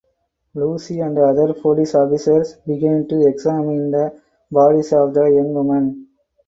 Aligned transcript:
Lucy 0.55 0.99
and 0.99 1.15
other 1.19 1.53
police 1.53 1.93
officers 1.93 2.55
begin 2.65 3.07
to 3.07 3.27
examine 3.27 3.91
the 3.91 4.19
bodies 4.49 4.91
of 4.93 5.13
the 5.13 5.25
young 5.25 5.53
women. 5.53 6.07